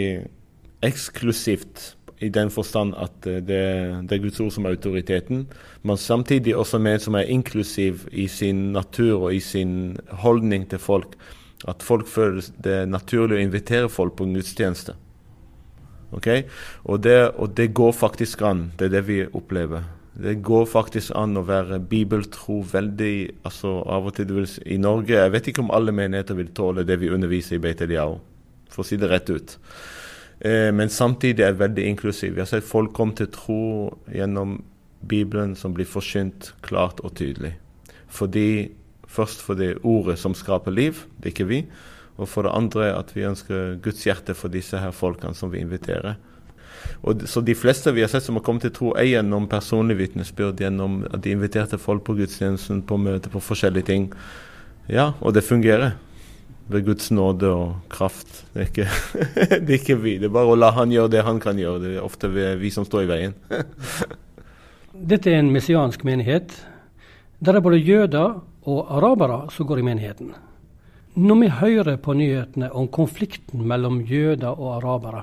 eksklusivt 0.86 1.96
i 2.24 2.28
den 2.32 2.50
forstand 2.50 2.94
at 2.96 3.26
eh, 3.26 3.40
det, 3.44 3.62
det, 4.08 4.16
er 4.16 4.22
Guds 4.22 4.40
ord 4.40 4.52
som 4.54 4.66
er 4.66 4.76
autoriteten, 4.76 5.46
men 5.82 5.96
samtidig 6.00 6.56
også 6.56 6.78
med 6.78 7.02
som 7.04 7.18
er 7.18 7.32
inklusiv 7.32 8.06
i 8.12 8.28
sin 8.28 8.72
natur 8.76 9.28
og 9.28 9.34
i 9.34 9.40
sin 9.40 9.96
holdning 10.22 10.68
til 10.70 10.78
folk. 10.78 11.16
At 11.68 11.82
folk 11.82 12.08
føler 12.08 12.46
det 12.62 12.72
er 12.82 12.88
naturlig 12.88 13.38
å 13.38 13.44
invitere 13.44 13.92
folk 13.92 14.16
på 14.16 14.28
gudstjeneste. 14.28 14.94
Okay? 16.14 16.44
Og, 16.84 17.06
og 17.36 17.56
det 17.56 17.72
går 17.74 17.92
faktisk 17.92 18.42
an. 18.46 18.70
Det 18.78 18.88
er 18.88 18.98
det 18.98 19.06
vi 19.08 19.22
opplever. 19.26 19.86
Det 20.16 20.38
går 20.40 20.64
faktisk 20.70 21.12
an 21.18 21.36
å 21.36 21.44
være 21.44 21.76
bibeltro 21.90 22.62
veldig 22.64 23.44
altså 23.44 23.82
av 23.84 24.06
og 24.08 24.14
til 24.16 24.30
vil, 24.32 24.46
I 24.64 24.78
Norge 24.80 25.18
jeg 25.18 25.32
vet 25.34 25.50
ikke 25.50 25.64
om 25.66 25.74
alle 25.76 25.92
menigheter 25.92 26.38
vil 26.38 26.54
tåle 26.56 26.86
det 26.88 26.96
vi 27.02 27.10
underviser 27.12 27.58
i 27.58 27.60
Beit 27.60 27.82
Eliao, 27.84 28.16
for 28.72 28.80
å 28.80 28.88
si 28.88 28.96
det 28.96 29.10
rett 29.10 29.28
ut. 29.28 29.58
Eh, 30.40 30.70
men 30.72 30.88
samtidig 30.92 31.44
er 31.44 31.60
veldig 31.60 31.84
inklusiv. 31.90 32.32
Vi 32.32 32.40
har 32.40 32.48
sett 32.48 32.64
folk 32.64 32.94
komme 32.96 33.16
til 33.18 33.28
tro 33.32 33.60
gjennom 34.12 34.62
Bibelen 35.04 35.52
som 35.56 35.76
blir 35.76 35.88
forsynt 35.88 36.54
klart 36.64 37.02
og 37.04 37.12
tydelig. 37.20 37.52
Fordi, 38.08 38.72
først 39.06 39.44
for 39.44 39.58
det 39.58 39.76
ordet 39.84 40.16
som 40.20 40.34
skaper 40.36 40.72
liv, 40.72 41.04
det 41.20 41.30
er 41.30 41.36
ikke 41.36 41.50
vi. 41.50 41.60
Og 42.16 42.28
for 42.32 42.46
det 42.46 42.56
andre 42.56 42.88
at 42.96 43.12
vi 43.12 43.26
ønsker 43.28 43.76
Guds 43.84 44.06
hjerte 44.06 44.32
for 44.36 44.52
disse 44.52 44.80
her 44.80 44.96
folkene 44.96 45.36
som 45.36 45.52
vi 45.52 45.60
inviterer. 45.60 46.16
Og, 47.02 47.26
så 47.28 47.42
de 47.44 47.54
fleste 47.56 47.92
vi 47.94 48.04
har 48.04 48.10
sett 48.12 48.24
som 48.26 48.38
har 48.38 48.44
kommet 48.46 48.66
til 48.66 48.74
tro, 48.74 48.94
er 48.98 49.08
gjennom 49.10 49.48
personlig 49.50 49.98
vitnesbyrd, 50.00 50.60
gjennom 50.60 51.02
at 51.10 51.22
de 51.24 51.34
inviterte 51.36 51.78
folk 51.80 52.04
på 52.06 52.16
gudstjenesten, 52.18 52.82
på 52.86 52.98
møte, 53.00 53.32
på 53.32 53.42
forskjellige 53.42 53.88
ting. 53.90 54.10
Ja, 54.90 55.12
og 55.20 55.34
det 55.36 55.46
fungerer 55.46 55.96
ved 56.70 56.86
Guds 56.86 57.10
nåde 57.14 57.50
og 57.50 57.90
kraft. 57.90 58.44
Det 58.54 58.62
er, 58.62 58.70
ikke, 58.70 58.88
det 59.66 59.70
er 59.70 59.78
ikke 59.80 59.98
vi. 60.02 60.16
Det 60.22 60.30
er 60.30 60.34
bare 60.34 60.54
å 60.54 60.58
la 60.58 60.72
han 60.76 60.94
gjøre 60.94 61.12
det 61.14 61.26
han 61.26 61.40
kan 61.42 61.58
gjøre. 61.60 61.82
Det 61.82 61.92
er 61.94 62.06
ofte 62.06 62.30
vi 62.32 62.72
som 62.74 62.86
står 62.86 63.06
i 63.06 63.10
veien. 63.10 63.36
Dette 65.12 65.30
er 65.30 65.42
en 65.42 65.52
messiansk 65.54 66.06
menighet. 66.08 66.54
Der 67.44 67.58
er 67.58 67.64
både 67.64 67.82
jøder 67.82 68.40
og 68.66 68.92
arabere 68.96 69.44
som 69.54 69.68
går 69.68 69.82
i 69.82 69.86
menigheten. 69.86 70.34
Når 71.16 71.38
vi 71.40 71.48
hører 71.60 71.96
på 72.02 72.16
nyhetene 72.16 72.70
om 72.76 72.88
konflikten 72.92 73.62
mellom 73.68 74.02
jøder 74.04 74.52
og 74.52 74.74
arabere, 74.80 75.22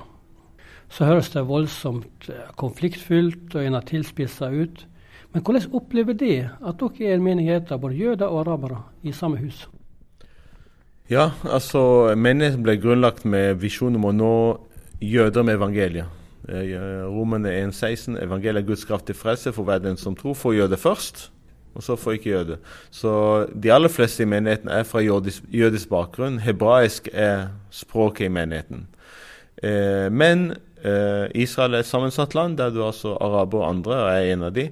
så 0.94 1.08
høres 1.08 1.30
det 1.34 1.42
voldsomt 1.48 2.28
konfliktfylt 2.60 3.54
og 3.54 3.64
en 3.64 3.76
har 3.78 3.86
tilspissa 3.88 4.50
ut. 4.54 4.84
Men 5.34 5.42
hvordan 5.42 5.72
opplever 5.74 6.14
de 6.14 6.34
at 6.46 6.78
dere 6.78 7.08
er 7.08 7.16
en 7.16 7.24
menighet 7.24 7.72
av 7.74 7.80
både 7.82 7.98
jøder 7.98 8.30
og 8.30 8.44
arabere 8.44 8.84
i 9.02 9.12
samme 9.12 9.40
hus? 9.42 9.64
Ja, 11.10 11.32
altså 11.44 12.14
menigheten 12.16 12.62
ble 12.64 12.78
grunnlagt 12.80 13.26
med 13.28 13.58
visjon 13.60 13.98
om 13.98 14.06
å 14.08 14.14
nå 14.14 14.36
jøder 15.02 15.42
med 15.42 15.58
evangeliet. 15.58 16.20
Romene 16.44 17.08
Romerne 17.08 17.52
1,16. 17.72 18.18
Evangeliet 18.22 18.62
er 18.62 18.68
Guds 18.68 18.84
kraft 18.84 19.06
til 19.08 19.16
frelse 19.18 19.52
for 19.52 19.64
hver 19.64 19.82
den 19.82 19.96
som 19.96 20.14
tror. 20.16 20.34
får 20.34 20.54
jøde 20.54 20.76
først, 20.76 21.30
og 21.74 21.82
så 21.82 21.96
får 21.96 22.12
ikke 22.12 22.30
jøde. 22.30 22.58
Så 22.90 23.46
de 23.62 23.72
aller 23.72 23.88
fleste 23.88 24.22
i 24.22 24.26
menigheten 24.26 24.68
er 24.68 24.82
fra 24.82 25.00
jødisk, 25.00 25.42
jødisk 25.52 25.88
bakgrunn. 25.88 26.38
Hebraisk 26.38 27.08
er 27.12 27.48
språket 27.70 28.26
i 28.26 28.28
menigheten. 28.28 28.86
Eh, 29.62 30.12
men 30.12 30.50
eh, 30.50 30.56
Israel 30.84 31.78
er 31.78 31.84
et 31.84 31.88
sammensatt 31.88 32.34
land, 32.36 32.58
der 32.60 32.72
du 32.74 32.82
altså 32.84 33.14
araber 33.16 33.62
og 33.62 33.68
andre 33.70 33.96
og 34.02 34.10
er 34.10 34.32
en 34.34 34.42
av 34.50 34.52
de. 34.56 34.68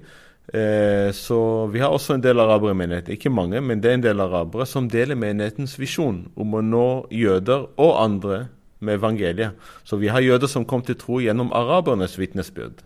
Eh, 0.53 1.13
så 1.13 1.67
vi 1.67 1.81
har 1.81 1.95
også 1.95 2.17
en 2.17 2.25
del 2.25 2.41
arabere 2.41 2.75
i 2.75 2.77
menigheten. 2.77 3.15
Ikke 3.15 3.31
mange, 3.31 3.61
men 3.61 3.81
det 3.81 3.91
er 3.91 3.95
en 3.95 4.05
del 4.05 4.21
arabere 4.21 4.67
som 4.67 4.89
deler 4.91 5.17
menighetens 5.17 5.79
visjon 5.81 6.27
om 6.37 6.57
å 6.59 6.65
nå 6.67 6.87
jøder 7.15 7.69
og 7.81 7.93
andre 8.03 8.47
med 8.83 8.99
evangeliet. 8.99 9.55
Så 9.85 9.97
vi 9.97 10.11
har 10.13 10.21
jøder 10.21 10.51
som 10.51 10.67
kom 10.69 10.83
til 10.83 10.99
tro 10.99 11.21
gjennom 11.23 11.53
arabernes 11.55 12.19
vitnesbyrd. 12.19 12.83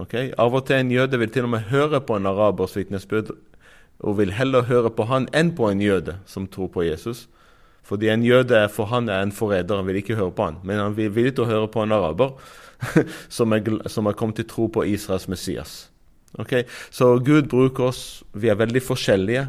Okay? 0.00 0.30
Av 0.38 0.54
og 0.54 0.66
til 0.68 0.80
en 0.80 0.94
jøde 0.94 1.18
vil 1.20 1.32
til 1.34 1.48
og 1.48 1.54
med 1.56 1.68
høre 1.70 2.00
på 2.00 2.16
en 2.16 2.30
arabers 2.30 2.76
vitnesbyrd, 2.78 3.34
og 4.04 4.18
vil 4.18 4.34
heller 4.34 4.66
høre 4.68 4.90
på 4.90 5.06
han 5.10 5.28
enn 5.34 5.52
på 5.56 5.68
en 5.70 5.82
jøde 5.82 6.18
som 6.26 6.48
tror 6.50 6.70
på 6.74 6.86
Jesus. 6.86 7.26
Fordi 7.84 8.08
en 8.08 8.24
jøde 8.24 8.64
for 8.72 8.88
han 8.88 9.08
er 9.12 9.22
en 9.22 9.32
forræder, 9.32 9.76
han 9.76 9.86
vil 9.86 10.00
ikke 10.00 10.16
høre 10.16 10.32
på 10.32 10.48
han. 10.48 10.60
Men 10.64 10.80
han 10.80 10.96
vil 10.96 11.12
villig 11.14 11.34
til 11.36 11.44
å 11.44 11.50
høre 11.50 11.72
på 11.72 11.84
en 11.84 11.92
araber 11.92 12.32
som 13.36 13.52
er 13.52 14.16
kommet 14.16 14.40
til 14.40 14.48
tro 14.48 14.68
på 14.72 14.86
Israels 14.88 15.28
Messias. 15.28 15.74
Okay? 16.38 16.64
Så 16.90 17.18
Gud 17.24 17.50
bruker 17.52 17.90
oss. 17.90 18.24
Vi 18.32 18.48
er 18.48 18.58
veldig 18.58 18.82
forskjellige. 18.82 19.46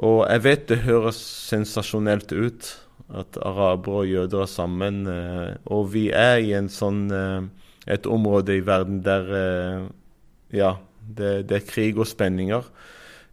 Og 0.00 0.22
jeg 0.28 0.44
vet 0.44 0.68
det 0.70 0.84
høres 0.86 1.18
sensasjonelt 1.50 2.32
ut 2.32 2.68
at 3.10 3.40
arabere 3.42 4.04
og 4.04 4.08
jøder 4.08 4.44
er 4.44 4.50
sammen. 4.50 5.02
Eh, 5.10 5.56
og 5.72 5.90
vi 5.94 6.08
er 6.14 6.38
i 6.40 6.54
sånn, 6.72 7.02
eh, 7.12 7.42
et 7.90 8.06
område 8.06 8.56
i 8.56 8.64
verden 8.64 9.02
der 9.04 9.34
eh, 9.40 9.82
ja, 10.56 10.76
det, 11.00 11.48
det 11.50 11.58
er 11.58 11.68
krig 11.68 11.98
og 11.98 12.08
spenninger. 12.08 12.64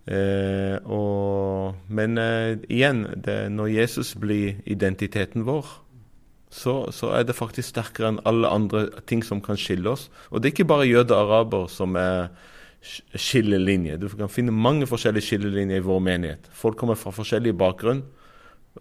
Eh, 0.08 0.78
og, 0.88 1.76
men 1.92 2.18
eh, 2.22 2.56
igjen, 2.72 3.04
det, 3.26 3.50
når 3.52 3.74
Jesus 3.74 4.14
blir 4.16 4.62
identiteten 4.66 5.44
vår, 5.48 5.68
så, 6.50 6.86
så, 6.96 7.12
er 7.18 7.26
det 7.28 7.36
faktisk 7.36 7.74
sterkere 7.74 8.14
enn 8.14 8.22
alle 8.28 8.48
andre 8.48 8.86
ting 9.10 9.24
som 9.26 9.42
kan 9.44 9.60
skille 9.60 9.92
oss. 9.92 10.08
Og 10.32 10.40
det 10.40 10.50
er 10.50 10.56
ikke 10.56 10.72
bare 10.72 10.88
jøder 10.88 11.18
og 11.18 11.26
araber 11.26 11.68
som 11.72 11.98
er 12.00 12.30
skillelinje. 12.88 13.98
Du 14.00 14.08
kan 14.14 14.32
finne 14.32 14.56
mange 14.56 14.88
forskjellige 14.88 15.28
skillelinjer 15.28 15.82
i 15.82 15.86
vår 15.86 16.00
menighet. 16.06 16.48
Folk 16.56 16.80
kommer 16.80 16.96
fra 16.96 17.12
forskjellig 17.12 17.52
bakgrunn, 17.60 18.06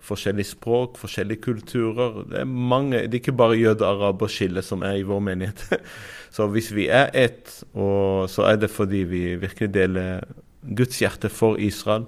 forskjellig 0.06 0.46
språk, 0.46 1.00
forskjellige 1.00 1.42
kulturer. 1.42 2.22
Det 2.30 2.42
er 2.44 2.46
mange, 2.46 3.02
det 3.02 3.18
er 3.18 3.22
ikke 3.24 3.38
bare 3.40 3.58
jøde-araber-skille 3.58 4.62
som 4.62 4.86
er 4.86 5.00
i 5.00 5.06
vår 5.08 5.24
menighet. 5.32 5.66
Så 6.36 6.46
hvis 6.52 6.70
vi 6.76 6.86
er 6.92 7.10
ett, 7.16 7.48
så 7.74 8.46
er 8.46 8.60
det 8.60 8.70
fordi 8.70 9.02
vi 9.08 9.22
virkelig 9.40 9.72
deler 9.74 10.26
Guds 10.74 11.00
hjerte 11.02 11.30
for 11.32 11.60
Israel. 11.62 12.06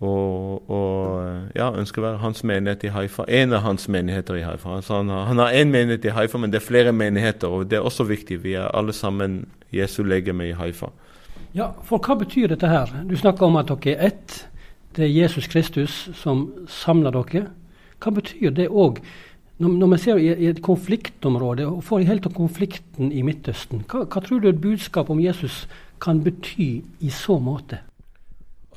Og, 0.00 0.70
og 0.72 1.50
ja, 1.52 1.66
ønsker 1.76 2.00
å 2.00 2.06
være 2.06 2.20
hans 2.22 2.40
menighet 2.48 2.86
i 2.88 2.92
Haifa. 2.94 3.26
En 3.28 3.52
av 3.52 3.66
hans 3.66 3.84
menigheter 3.92 4.38
i 4.40 4.44
Haifa. 4.46 4.78
Altså 4.78 4.96
han, 4.96 5.12
har, 5.12 5.26
han 5.28 5.42
én 5.52 5.72
menighet 5.72 6.08
i 6.08 6.14
Haifa, 6.16 6.40
men 6.40 6.52
det 6.52 6.62
er 6.62 6.64
flere 6.64 6.94
menigheter. 6.96 7.52
Og 7.52 7.68
det 7.68 7.76
er 7.76 7.84
også 7.84 8.08
viktig. 8.08 8.40
Vi 8.44 8.56
er 8.56 8.72
alle 8.72 8.96
sammen 8.96 9.42
Jesu 9.76 10.02
legeme 10.02 10.48
i 10.48 10.56
Haifa. 10.56 10.88
Ja, 11.52 11.72
for 11.84 12.00
hva 12.00 12.16
betyr 12.16 12.48
dette 12.52 12.70
her? 12.70 12.92
Du 13.04 13.16
snakker 13.18 13.48
om 13.48 13.58
at 13.60 13.68
dere 13.68 13.96
er 13.98 14.12
ett. 14.12 14.38
Det 14.96 15.04
er 15.04 15.12
Jesus 15.12 15.50
Kristus 15.50 16.08
som 16.16 16.48
samler 16.70 17.14
dere. 17.14 17.50
Hva 18.00 18.14
betyr 18.16 18.54
det 18.56 18.70
òg? 18.70 19.02
Når, 19.60 19.76
når 19.76 19.92
vi 19.92 19.98
ser 20.00 20.18
i, 20.22 20.30
et 20.48 20.62
konfliktområde 20.64 21.66
og 21.68 21.84
får 21.84 22.06
helt 22.08 22.24
av 22.24 22.32
konflikten 22.32 23.12
i 23.12 23.20
Midtøsten, 23.26 23.84
hva, 23.90 24.06
hva 24.08 24.22
tror 24.24 24.40
du 24.40 24.48
et 24.48 24.62
budskap 24.62 25.10
om 25.12 25.20
Jesus 25.20 25.66
kan 26.00 26.22
bety 26.24 26.70
i 27.00 27.10
så 27.14 27.38
måte? 27.38 27.82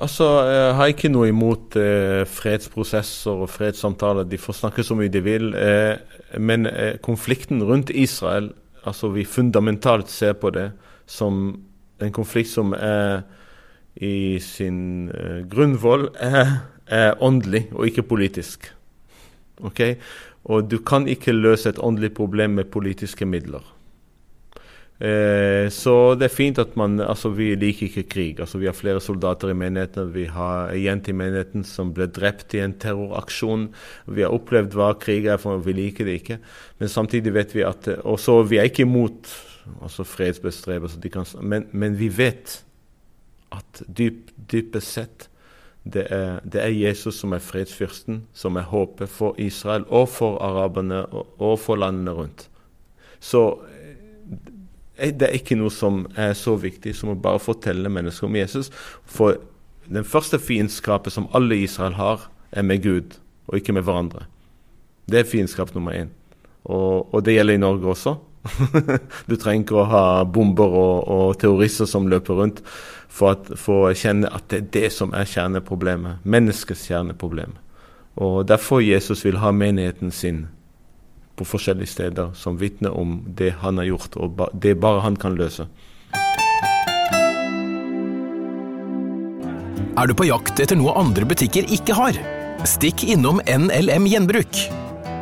Altså, 0.00 0.26
Jeg 0.50 0.74
har 0.74 0.90
ikke 0.90 1.08
noe 1.08 1.28
imot 1.30 1.76
eh, 1.78 2.24
fredsprosesser 2.26 3.44
og 3.44 3.50
fredssamtaler. 3.50 4.26
De 4.26 4.38
får 4.38 4.58
snakke 4.58 4.82
så 4.82 4.96
mye 4.98 5.12
de 5.12 5.22
vil. 5.22 5.54
Eh, 5.54 5.96
men 6.38 6.66
eh, 6.66 6.98
konflikten 6.98 7.62
rundt 7.62 7.90
Israel, 7.90 8.52
altså 8.84 9.08
vi 9.14 9.24
fundamentalt 9.24 10.10
ser 10.10 10.32
på 10.32 10.50
det 10.50 10.72
som 11.06 11.60
en 12.02 12.12
konflikt 12.12 12.50
som 12.50 12.74
er 12.74 13.22
i 13.94 14.40
sin 14.42 15.10
eh, 15.14 15.44
grunnvoll 15.50 16.08
er, 16.18 16.66
er, 16.86 17.14
åndelig 17.22 17.68
og 17.72 17.86
ikke 17.86 18.02
politisk. 18.02 18.72
Ok? 19.62 19.80
Og 20.44 20.70
du 20.70 20.80
kan 20.82 21.06
ikke 21.08 21.32
løse 21.32 21.68
et 21.70 21.78
åndelig 21.78 22.14
problem 22.14 22.58
med 22.58 22.72
politiske 22.74 23.26
midler. 23.26 23.62
Eh, 25.02 25.66
så 25.74 26.14
det 26.14 26.28
er 26.28 26.30
fint 26.30 26.58
at 26.62 26.76
man 26.78 27.00
Altså, 27.02 27.32
vi 27.34 27.54
liker 27.58 27.88
ikke 27.88 28.08
krig. 28.08 28.40
Altså, 28.40 28.58
vi 28.58 28.66
har 28.66 28.76
flere 28.76 29.00
soldater 29.00 29.50
i 29.50 29.56
menigheten. 29.58 30.14
Vi 30.14 30.26
har 30.30 30.70
en 30.70 30.82
jente 30.82 31.10
i 31.10 31.16
menigheten 31.18 31.64
som 31.64 31.92
ble 31.94 32.06
drept 32.06 32.54
i 32.54 32.62
en 32.62 32.76
terroraksjon. 32.78 33.68
Vi 34.06 34.22
har 34.22 34.34
opplevd 34.34 34.74
hva 34.78 34.92
krig 34.94 35.26
er, 35.26 35.40
for 35.42 35.58
vi 35.58 35.74
liker 35.74 36.06
det 36.06 36.20
ikke. 36.20 36.38
Men 36.78 36.88
samtidig 36.88 37.34
vet 37.34 37.54
vi 37.54 37.66
at 37.66 37.88
Og 38.04 38.20
så 38.20 38.42
vi 38.42 38.58
er 38.58 38.70
ikke 38.70 38.86
imot 38.86 39.28
altså 39.82 40.04
fredsbestrebelser, 40.04 41.40
men, 41.40 41.66
men, 41.72 41.98
vi 41.98 42.08
vet 42.08 42.62
at 43.52 43.82
dyp, 43.88 44.28
dypest 44.52 44.92
sett 44.92 45.28
det 45.84 46.06
er, 46.10 46.40
det 46.44 46.60
er, 46.60 46.68
Jesus 46.68 47.14
som 47.14 47.32
er 47.32 47.40
fredsfyrsten, 47.40 48.26
som 48.32 48.56
er 48.56 48.68
håpet 48.68 49.08
for 49.08 49.34
Israel 49.38 49.84
og 49.88 50.08
for 50.08 50.38
araberne 50.40 51.06
og, 51.06 51.26
og 51.38 51.58
for 51.58 51.76
landene 51.76 52.10
rundt. 52.10 52.48
Så 53.20 53.56
Eh, 53.56 53.73
det 54.98 55.26
er 55.26 55.34
ikke 55.34 55.58
noe 55.58 55.72
som 55.74 56.04
er 56.16 56.36
så 56.38 56.54
viktig 56.60 56.94
som 56.94 57.10
å 57.10 57.18
bare 57.18 57.42
fortelle 57.42 57.90
mennesker 57.90 58.28
om 58.28 58.36
Jesus. 58.38 58.70
For 59.04 59.40
den 59.90 60.06
første 60.06 60.38
fiendskapet 60.38 61.12
som 61.12 61.26
alle 61.34 61.58
i 61.58 61.64
Israel 61.66 61.96
har, 61.98 62.28
er 62.52 62.62
med 62.62 62.82
Gud, 62.82 63.18
og 63.48 63.58
ikke 63.58 63.74
med 63.74 63.84
hverandre. 63.84 64.28
Det 65.10 65.20
er 65.20 65.28
fiendskap 65.28 65.74
nummer 65.74 65.92
én. 65.92 66.12
Og, 66.64 67.14
og, 67.14 67.24
det 67.24 67.34
gjelder 67.34 67.58
i 67.58 67.60
Norge 67.60 67.90
også. 67.90 68.14
du 69.28 69.36
trenger 69.36 69.64
ikke 69.64 69.80
å 69.82 69.88
ha 69.88 70.04
bomber 70.24 70.76
og, 70.78 70.96
og 71.08 71.38
terrorister 71.40 71.88
som 71.88 72.08
løper 72.08 72.38
rundt 72.40 72.62
for, 73.08 73.34
at, 73.34 73.50
for, 73.60 73.90
å 73.90 73.96
kjenne 73.96 74.30
at 74.32 74.48
det 74.52 74.60
er 74.60 74.70
det 74.78 74.88
som 74.94 75.12
er 75.16 75.28
kjerneproblemet. 75.28 76.24
Menneskets 76.24 76.86
kjerneproblem. 76.88 77.58
Og 78.22 78.44
derfor 78.48 78.84
Jesus 78.84 79.24
vil 79.26 79.40
ha 79.42 79.50
menigheten 79.52 80.14
sin 80.14 80.46
på 81.36 81.46
forskjellige 81.48 81.90
steder 81.90 82.32
som 82.38 82.58
vitner 82.60 82.94
om 82.94 83.18
det 83.26 83.54
han 83.62 83.80
har 83.80 83.90
gjort, 83.90 84.16
og 84.16 84.40
det 84.54 84.76
bare 84.80 85.02
han 85.04 85.18
kan 85.20 85.36
løse. 85.38 85.66
Er 89.94 90.10
du 90.10 90.14
på 90.18 90.26
jakt 90.26 90.58
etter 90.58 90.78
noe 90.78 90.94
andre 90.98 91.26
butikker 91.28 91.68
ikke 91.70 91.94
har? 91.94 92.16
Stikk 92.66 93.04
innom 93.06 93.38
NLM 93.46 94.08
Gjenbruk. 94.10 94.64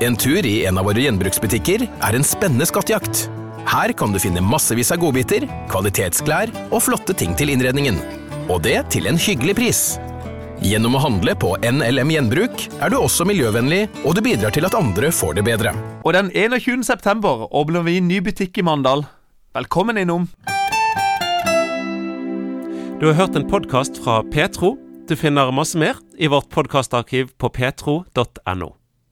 En 0.03 0.17
tur 0.17 0.47
i 0.49 0.63
en 0.67 0.81
av 0.81 0.89
våre 0.89 1.05
gjenbruksbutikker 1.05 1.85
er 1.87 2.17
en 2.17 2.25
spennende 2.27 2.67
skattejakt. 2.67 3.27
Her 3.69 3.93
kan 3.95 4.15
du 4.15 4.19
finne 4.23 4.43
massevis 4.43 4.91
av 4.95 4.99
godbiter, 5.03 5.47
kvalitetsklær 5.71 6.51
og 6.71 6.81
flotte 6.83 7.15
ting 7.15 7.37
til 7.39 7.53
innredningen. 7.53 8.01
Og 8.51 8.65
det 8.65 8.79
til 8.95 9.07
en 9.07 9.21
hyggelig 9.21 9.55
pris. 9.61 9.83
Gjennom 10.63 10.95
å 10.95 11.01
handle 11.03 11.33
på 11.35 11.57
NLM 11.67 12.11
Gjenbruk 12.15 12.61
er 12.79 12.93
du 12.93 13.01
også 13.01 13.25
miljøvennlig, 13.27 13.89
og 14.07 14.15
du 14.15 14.21
bidrar 14.23 14.53
til 14.55 14.67
at 14.69 14.77
andre 14.79 15.09
får 15.11 15.35
det 15.41 15.43
bedre. 15.49 15.73
Og 16.07 16.15
den 16.15 16.29
21. 16.31 16.85
september 16.87 17.49
åpner 17.51 17.83
vi 17.83 17.97
en 17.99 18.07
ny 18.07 18.21
butikk 18.23 18.61
i 18.63 18.65
Mandal. 18.67 19.03
Velkommen 19.59 19.99
innom. 19.99 20.29
Du 23.03 23.09
har 23.09 23.19
hørt 23.19 23.35
en 23.35 23.49
podkast 23.51 23.99
fra 24.05 24.21
Petro. 24.31 24.77
Du 25.11 25.17
finner 25.19 25.51
masse 25.51 25.75
mer 25.75 25.99
i 26.15 26.31
vårt 26.31 26.47
podkastarkiv 26.55 27.35
på 27.43 27.51
petro.no. 27.51 28.71